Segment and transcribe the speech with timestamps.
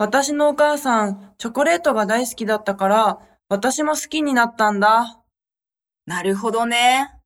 [0.00, 3.18] 私のお母さん、チョコレートが大好きだったから、
[3.50, 5.20] 私も好きになったんだ。
[6.06, 7.19] なるほどね。